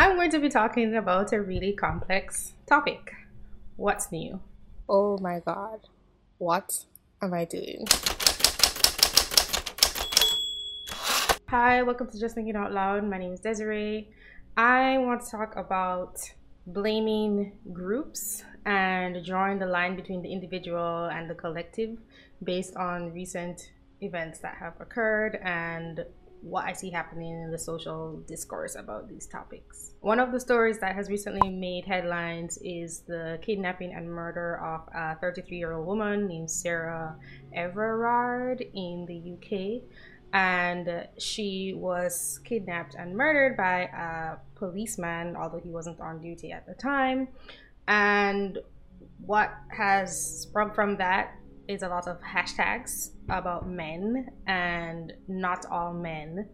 [0.00, 3.12] I'm going to be talking about a really complex topic.
[3.76, 4.40] What's new?
[4.88, 5.88] Oh my god.
[6.38, 6.86] What
[7.20, 7.84] am I doing?
[11.48, 13.04] Hi, welcome to Just Thinking Out Loud.
[13.04, 14.08] My name is Desiree.
[14.56, 16.18] I want to talk about
[16.66, 21.98] blaming groups and drawing the line between the individual and the collective
[22.42, 23.70] based on recent
[24.00, 26.06] events that have occurred and
[26.42, 29.92] what I see happening in the social discourse about these topics.
[30.00, 34.88] One of the stories that has recently made headlines is the kidnapping and murder of
[34.94, 37.16] a 33 year old woman named Sarah
[37.52, 39.82] Everard in the UK.
[40.32, 46.66] And she was kidnapped and murdered by a policeman, although he wasn't on duty at
[46.66, 47.28] the time.
[47.88, 48.58] And
[49.26, 51.34] what has sprung from that
[51.70, 56.48] is a lot of hashtags about men and not all men,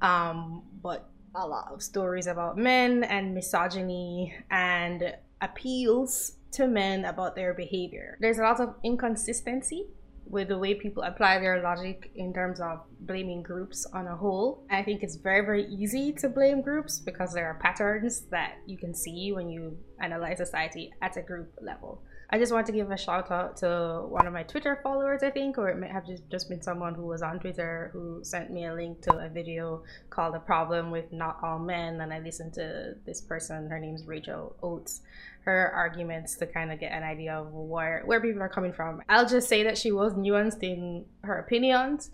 [0.00, 7.34] um, but a lot of stories about men and misogyny and appeals to men about
[7.34, 8.16] their behavior.
[8.20, 9.86] There's a lot of inconsistency
[10.26, 14.64] with the way people apply their logic in terms of blaming groups on a whole.
[14.70, 18.78] I think it's very, very easy to blame groups because there are patterns that you
[18.78, 22.02] can see when you analyze society at a group level.
[22.34, 25.28] I just want to give a shout out to one of my Twitter followers, I
[25.28, 28.64] think, or it may have just, been someone who was on Twitter who sent me
[28.64, 32.00] a link to a video called The Problem with Not All Men.
[32.00, 35.02] And I listened to this person, her name's Rachel Oates,
[35.44, 39.02] her arguments to kind of get an idea of where, where people are coming from.
[39.10, 42.10] I'll just say that she was nuanced in her opinions,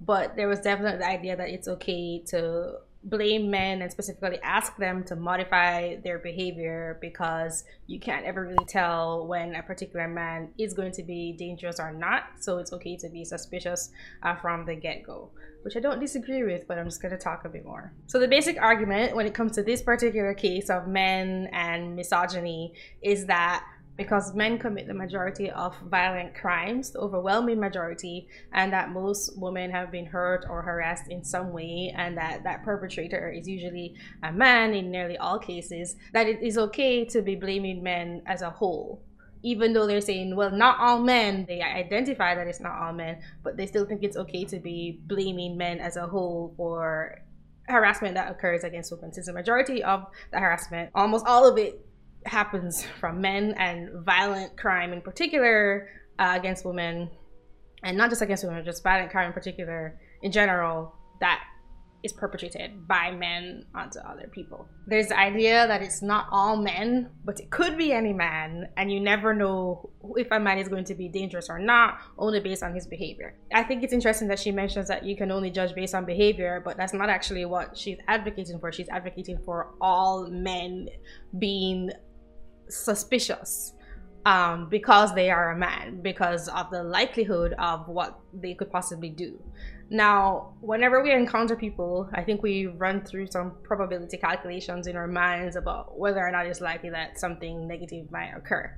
[0.00, 4.76] but there was definitely the idea that it's okay to blame men and specifically ask
[4.76, 10.50] them to modify their behavior because you can't ever really tell when a particular man
[10.58, 12.24] is going to be dangerous or not.
[12.40, 13.90] So it's okay to be suspicious
[14.22, 15.30] uh, from the get go,
[15.62, 17.92] which I don't disagree with, but I'm just going to talk a bit more.
[18.06, 22.74] So, the basic argument when it comes to this particular case of men and misogyny
[23.02, 23.64] is that
[24.00, 29.70] because men commit the majority of violent crimes, the overwhelming majority, and that most women
[29.70, 34.32] have been hurt or harassed in some way, and that that perpetrator is usually a
[34.32, 38.48] man in nearly all cases, that it is okay to be blaming men as a
[38.48, 39.02] whole.
[39.42, 43.20] Even though they're saying, well, not all men, they identify that it's not all men,
[43.44, 47.20] but they still think it's okay to be blaming men as a whole for
[47.68, 49.12] harassment that occurs against women.
[49.12, 51.86] Since the majority of the harassment, almost all of it
[52.26, 55.88] happens from men and violent crime in particular
[56.18, 57.10] uh, against women,
[57.82, 61.42] and not just against women, just violent crime in particular in general that
[62.02, 64.66] is perpetrated by men onto other people.
[64.86, 68.90] There's the idea that it's not all men, but it could be any man, and
[68.90, 72.62] you never know if a man is going to be dangerous or not, only based
[72.62, 73.34] on his behavior.
[73.52, 76.62] I think it's interesting that she mentions that you can only judge based on behavior,
[76.64, 78.72] but that's not actually what she's advocating for.
[78.72, 80.88] She's advocating for all men
[81.38, 81.90] being
[82.70, 83.74] suspicious
[84.26, 89.10] um, because they are a man, because of the likelihood of what they could possibly
[89.10, 89.42] do.
[89.88, 95.08] Now, whenever we encounter people, I think we run through some probability calculations in our
[95.08, 98.72] minds about whether or not it's likely that something negative might occur.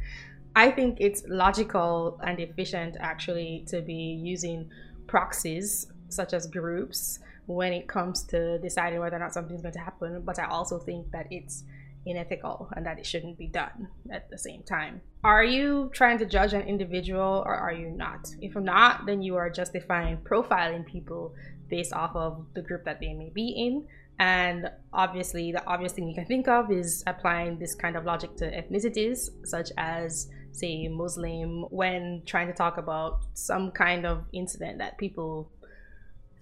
[0.57, 4.71] I think it's logical and efficient actually to be using
[5.07, 9.81] proxies such as groups when it comes to deciding whether or not something's going to
[9.81, 11.65] happen, but I also think that it's
[12.07, 15.01] unethical and that it shouldn't be done at the same time.
[15.25, 18.29] Are you trying to judge an individual or are you not?
[18.41, 21.35] If not, then you are justifying profiling people
[21.69, 23.87] based off of the group that they may be in.
[24.19, 28.37] And obviously, the obvious thing you can think of is applying this kind of logic
[28.37, 34.79] to ethnicities, such as, say, Muslim, when trying to talk about some kind of incident
[34.79, 35.51] that people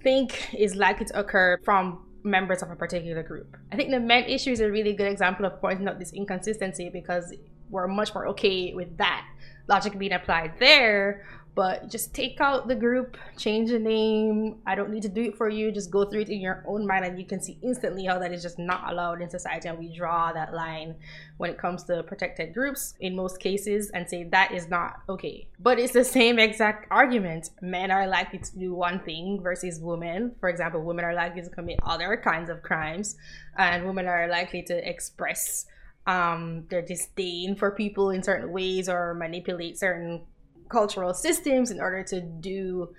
[0.03, 3.57] think is likely to occur from members of a particular group.
[3.73, 6.91] I think the men issue is a really good example of pointing out this inconsistency
[6.91, 7.35] because
[7.71, 9.27] we're much more okay with that
[9.69, 11.25] logic being applied there
[11.61, 14.63] but just take out the group, change the name.
[14.65, 15.71] I don't need to do it for you.
[15.71, 18.33] Just go through it in your own mind, and you can see instantly how that
[18.33, 19.69] is just not allowed in society.
[19.69, 20.95] And we draw that line
[21.37, 25.49] when it comes to protected groups in most cases and say that is not okay.
[25.59, 27.51] But it's the same exact argument.
[27.61, 30.35] Men are likely to do one thing versus women.
[30.41, 33.17] For example, women are likely to commit other kinds of crimes,
[33.59, 35.67] and women are likely to express
[36.07, 40.23] um, their disdain for people in certain ways or manipulate certain
[40.71, 42.95] cultural systems in order to do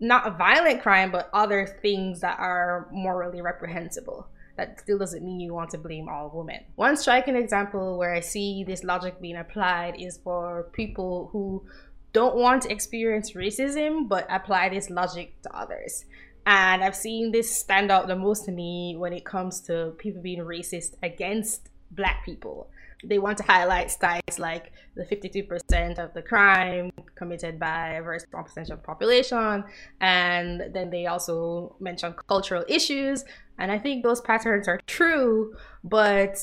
[0.00, 4.28] not a violent crime, but other things that are morally reprehensible.
[4.56, 6.60] That still doesn't mean you want to blame all women.
[6.76, 11.64] One striking example where I see this logic being applied is for people who
[12.12, 16.04] don't want to experience racism but apply this logic to others.
[16.46, 20.22] And I've seen this stand out the most to me when it comes to people
[20.22, 22.70] being racist against black people.
[23.04, 28.20] They want to highlight stats like the 52% of the crime committed by a very
[28.20, 29.64] small percentage of population.
[30.00, 33.24] And then they also mention cultural issues.
[33.58, 35.54] And I think those patterns are true,
[35.84, 36.38] but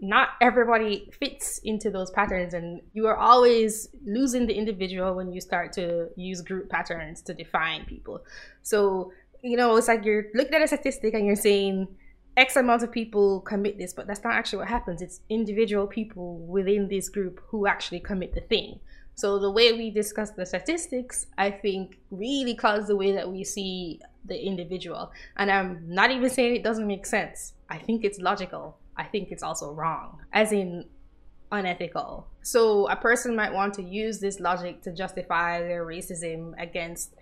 [0.00, 5.40] not everybody fits into those patterns and you are always losing the individual when you
[5.40, 8.22] start to use group patterns to define people
[8.62, 9.10] so
[9.42, 11.88] you know it's like you're looking at a statistic and you're saying
[12.36, 15.02] x amount of people commit this but that's not actually what happens.
[15.02, 18.80] It's individual people within this group who actually commit the thing.
[19.14, 23.44] So the way we discuss the statistics i think really clouds the way that we
[23.44, 25.12] see the individual.
[25.36, 27.54] And i'm not even saying it doesn't make sense.
[27.68, 28.78] I think it's logical.
[28.96, 30.86] I think it's also wrong, as in
[31.52, 32.26] unethical.
[32.42, 37.14] So a person might want to use this logic to justify their racism against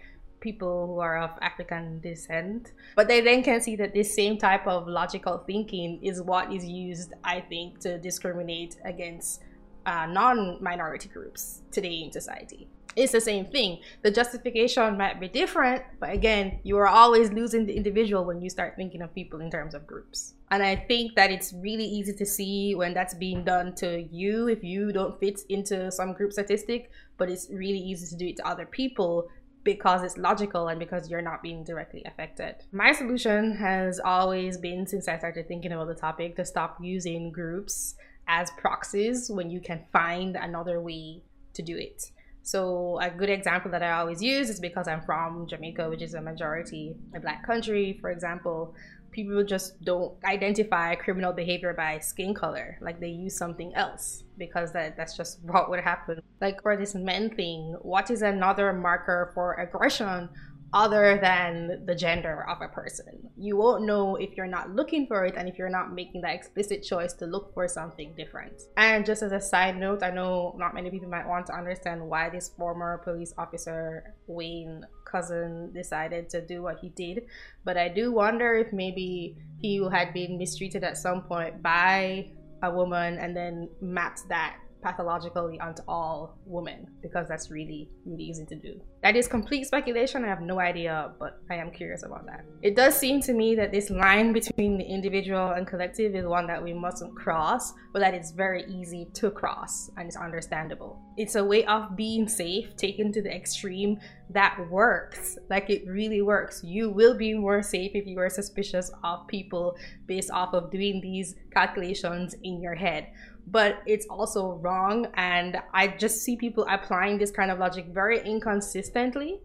[0.45, 2.73] people who are of African descent.
[2.95, 6.65] But they then can see that this same type of logical thinking is what is
[6.65, 9.43] used, I think, to discriminate against
[9.87, 13.81] uh, non minority groups today in society it's the same thing.
[14.03, 18.49] The justification might be different, but again, you are always losing the individual when you
[18.51, 20.35] start thinking of people in terms of groups.
[20.51, 24.49] And I think that it's really easy to see when that's being done to you
[24.49, 28.37] if you don't fit into some group statistic, but it's really easy to do it
[28.37, 29.29] to other people
[29.65, 32.57] because it's logical and because you're not being directly affected.
[32.71, 37.33] My solution has always been since I started thinking about the topic to stop using
[37.33, 37.95] groups
[38.29, 41.23] as proxies when you can find another way
[41.55, 42.11] to do it.
[42.43, 46.13] So a good example that I always use is because I'm from Jamaica, which is
[46.13, 47.97] a majority a black country.
[48.03, 48.75] For example,
[49.15, 52.77] people just don't identify criminal behavior by skin color.
[52.81, 56.21] Like they use something else because that, that's just what would happen.
[56.41, 60.29] Like for this men thing, what is another marker for aggression
[60.75, 63.31] other than the gender of a person.
[63.39, 66.35] You won't know if you're not looking for it and if you're not making that
[66.35, 68.61] explicit choice to look for something different.
[68.77, 72.03] And just as a side note, I know not many people might want to understand
[72.03, 77.23] why this former police officer, Wayne Couzens, decided to do what he did,
[77.65, 82.33] but I do wonder if maybe he had been mistreated at some point by
[82.65, 88.45] a woman and then mapped that pathologically onto all women because that's really, really easy
[88.45, 88.79] to do.
[89.03, 90.25] That is complete speculation.
[90.25, 92.45] I have no idea, but I am curious about that.
[92.63, 96.47] It does seem to me that this line between the individual and collective is one
[96.49, 101.01] that we mustn't cross, but that it's very easy to cross and it's understandable.
[101.17, 103.99] It's a way of being safe taken to the extreme
[104.31, 105.39] that works.
[105.49, 106.63] Like it really works.
[106.63, 109.77] You will be more safe if you are suspicious of people
[110.07, 113.09] based off of doing these calculations in your head
[113.47, 115.07] but it's also wrong.
[115.15, 119.41] And I just see people applying this kind of logic very inconsistently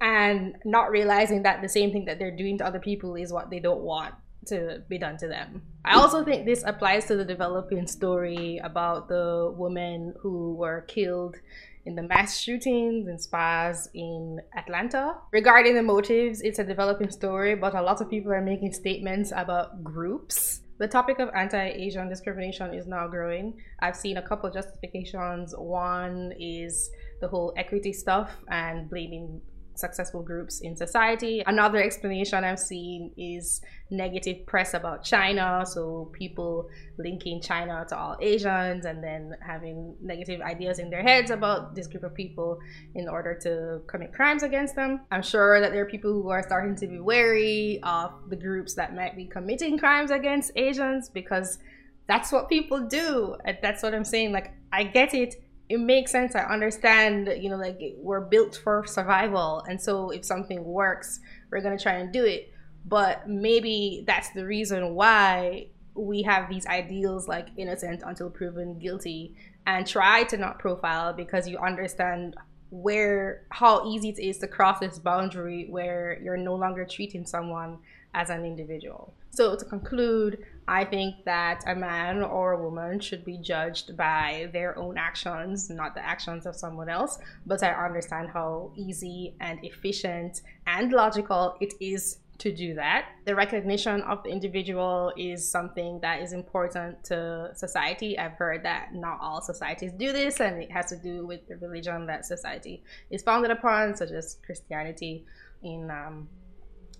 [0.00, 3.50] and not realizing that the same thing that they're doing to other people is what
[3.50, 4.14] they don't want
[4.46, 5.62] to be done to them.
[5.84, 11.36] I also think this applies to the developing story about the women who were killed
[11.86, 15.16] in the mass shootings and spas in Atlanta.
[15.32, 19.32] Regarding the motives, it's a developing story, but a lot of people are making statements
[19.34, 23.54] about groups the topic of anti-Asian discrimination is now growing.
[23.80, 25.54] I've seen a couple justifications.
[25.56, 26.90] One is
[27.20, 29.40] the whole equity stuff and blaming
[29.74, 31.42] successful groups in society.
[31.46, 33.60] Another explanation I've seen is
[33.90, 35.64] negative press about China.
[35.66, 36.68] So people
[36.98, 41.86] linking China to all Asians and then having negative ideas in their heads about this
[41.86, 42.58] group of people
[42.94, 45.00] in order to commit crimes against them.
[45.10, 48.74] I'm sure that there are people who are starting to be wary of the groups
[48.74, 51.58] that might be committing crimes against Asians because
[52.06, 53.36] that's what people do.
[53.62, 54.32] That's what I'm saying.
[54.32, 55.36] Like, I get it
[55.68, 56.34] it makes sense.
[56.34, 59.64] I understand, you know, like we're built for survival.
[59.68, 62.52] And so if something works, we're going to try and do it.
[62.86, 69.34] But maybe that's the reason why we have these ideals like innocent until proven guilty
[69.66, 72.36] and try to not profile because you understand
[72.70, 77.78] where how easy it is to cross this boundary where you're no longer treating someone
[78.14, 79.12] as an individual.
[79.30, 84.48] So to conclude, I think that a man or a woman should be judged by
[84.52, 87.18] their own actions, not the actions of someone else.
[87.44, 93.06] But I understand how easy and efficient and logical it is to do that.
[93.26, 98.18] The recognition of the individual is something that is important to society.
[98.18, 101.56] I've heard that not all societies do this, and it has to do with the
[101.58, 105.24] religion that society is founded upon, such as Christianity
[105.62, 106.28] in um,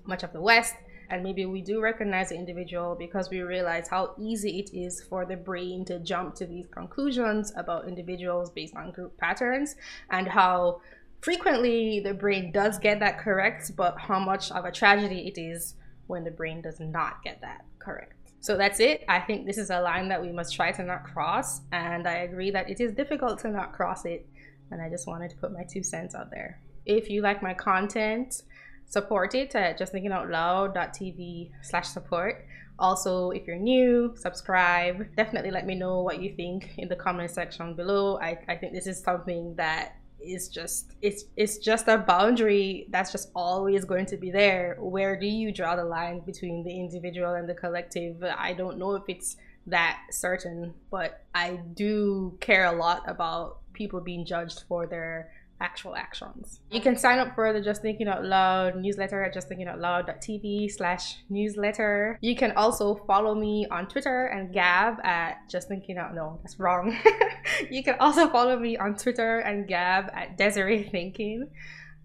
[0.07, 0.75] much of the West
[1.11, 5.25] and maybe we do recognize the individual because we realize how easy it is for
[5.25, 9.77] the brain to jump to these conclusions about individuals based on group patterns
[10.11, 10.81] and how
[11.21, 15.75] frequently the brain does get that correct, but how much of a tragedy it is
[16.07, 18.33] when the brain does not get that correct.
[18.41, 19.05] So that's it.
[19.09, 22.17] I think this is a line that we must try to not cross, and I
[22.19, 24.27] agree that it is difficult to not cross it.
[24.71, 26.61] And I just wanted to put my two cents out there.
[26.85, 28.43] If you like my content,
[28.87, 32.47] support it uh, at justthinkingoutloud.tv slash support.
[32.79, 35.15] Also, if you're new, subscribe.
[35.17, 38.19] Definitely let me know what you think in the comment section below.
[38.19, 43.13] I, I think this is something that is just it's it's just a boundary that's
[43.13, 47.35] just always going to be there where do you draw the line between the individual
[47.35, 49.37] and the collective i don't know if it's
[49.67, 55.31] that certain but i do care a lot about people being judged for their
[55.65, 56.61] actual actions.
[56.71, 62.19] You can sign up for the Just Thinking Out Loud newsletter at justthinkingoutloud.tv slash newsletter.
[62.21, 66.15] You can also follow me on Twitter and Gab at Just Thinking Out.
[66.15, 66.97] No, that's wrong.
[67.71, 71.49] you can also follow me on Twitter and Gab at Desiree Thinking.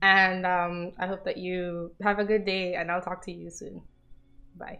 [0.01, 3.49] And um, I hope that you have a good day and I'll talk to you
[3.49, 3.81] soon.
[4.57, 4.79] Bye.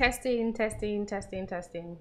[0.00, 1.98] Testing, testing, testing, testing.